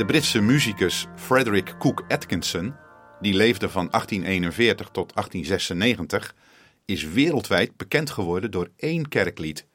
[0.00, 2.74] De Britse muzikus Frederick Cook Atkinson,
[3.20, 6.34] die leefde van 1841 tot 1896,
[6.84, 9.66] is wereldwijd bekend geworden door één kerklied: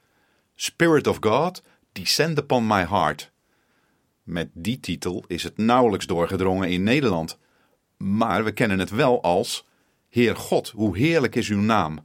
[0.55, 3.31] Spirit of God, Descend Upon My Heart.
[4.23, 7.37] Met die titel is het nauwelijks doorgedrongen in Nederland,
[7.97, 9.65] maar we kennen het wel als
[10.09, 11.99] Heer God, hoe heerlijk is uw naam.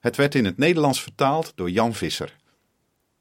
[0.00, 2.36] Het werd in het Nederlands vertaald door Jan Visser.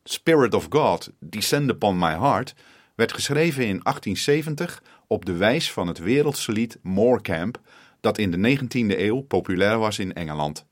[0.03, 2.55] Spirit of God, Descend Upon My Heart
[2.99, 7.61] werd geschreven in 1870 op de wijs van het wereldse lied Moorcamp,
[7.99, 10.65] dat in de 19e eeuw populair was in Engeland.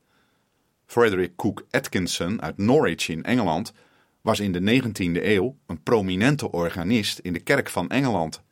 [0.86, 3.72] Frederick Cook Atkinson uit Norwich in Engeland
[4.20, 8.42] was in de 19e eeuw een prominente organist in de kerk van Engeland.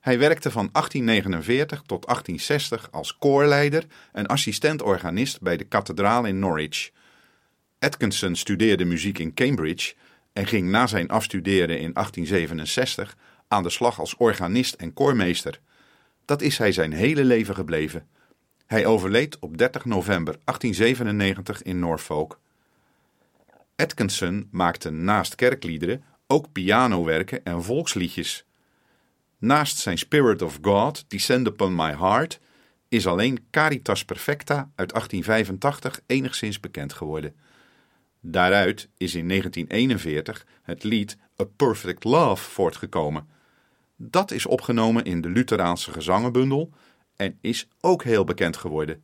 [0.00, 6.90] Hij werkte van 1849 tot 1860 als koorleider en assistent-organist bij de kathedraal in Norwich.
[7.78, 9.94] Atkinson studeerde muziek in Cambridge
[10.34, 13.16] en ging na zijn afstuderen in 1867
[13.48, 15.60] aan de slag als organist en koormeester.
[16.24, 18.06] Dat is hij zijn hele leven gebleven.
[18.66, 22.40] Hij overleed op 30 november 1897 in Norfolk.
[23.76, 28.44] Atkinson maakte naast kerkliederen ook pianowerken en volksliedjes.
[29.38, 32.40] Naast zijn Spirit of God, Descend Upon My Heart,
[32.88, 37.34] is alleen Caritas Perfecta uit 1885 enigszins bekend geworden.
[38.26, 43.28] Daaruit is in 1941 het lied A Perfect Love voortgekomen.
[43.96, 46.70] Dat is opgenomen in de Lutheraanse gezangenbundel
[47.16, 49.02] en is ook heel bekend geworden.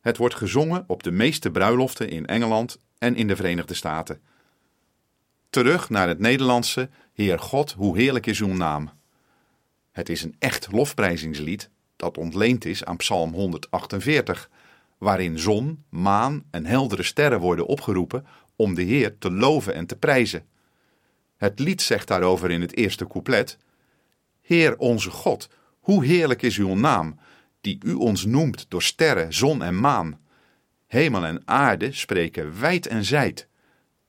[0.00, 4.20] Het wordt gezongen op de meeste bruiloften in Engeland en in de Verenigde Staten.
[5.50, 8.90] Terug naar het Nederlandse Heer God, hoe heerlijk is uw naam.
[9.92, 14.50] Het is een echt lofprijzingslied dat ontleend is aan Psalm 148,
[14.98, 18.26] waarin zon, maan en heldere sterren worden opgeroepen
[18.58, 20.46] om de Heer te loven en te prijzen.
[21.36, 23.58] Het lied zegt daarover in het eerste couplet:
[24.40, 25.48] Heer onze God,
[25.80, 27.18] hoe heerlijk is uw naam,
[27.60, 30.20] die u ons noemt door sterren, zon en maan.
[30.86, 33.48] Hemel en aarde spreken wijd en zijd,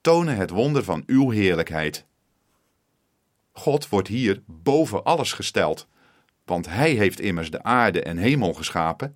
[0.02, 2.06] tonen het wonder van uw heerlijkheid.
[3.52, 5.88] God wordt hier boven alles gesteld,
[6.46, 9.16] want Hij heeft immers de aarde en hemel geschapen,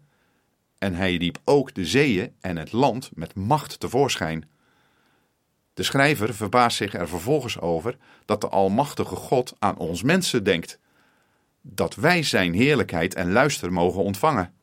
[0.77, 4.49] en Hij riep ook de zeeën en het land met macht tevoorschijn.
[5.73, 10.79] De schrijver verbaast zich er vervolgens over dat de Almachtige God aan ons mensen denkt,
[11.61, 14.53] dat wij Zijn heerlijkheid en luister mogen ontvangen.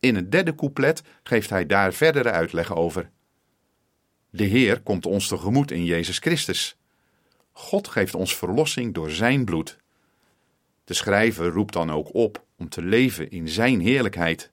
[0.00, 3.10] In het derde couplet geeft hij daar verdere uitleg over.
[4.30, 6.76] De Heer komt ons tegemoet in Jezus Christus.
[7.52, 9.78] God geeft ons verlossing door Zijn bloed.
[10.84, 14.52] De schrijver roept dan ook op om te leven in Zijn heerlijkheid.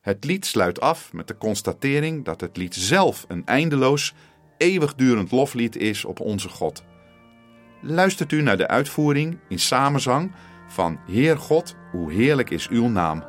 [0.00, 4.14] Het lied sluit af met de constatering dat het lied zelf een eindeloos,
[4.60, 6.84] eeuwigdurend loflied is op onze God.
[7.82, 10.32] Luistert u naar de uitvoering in samenzang
[10.68, 13.24] van Heer God, hoe heerlijk is uw naam.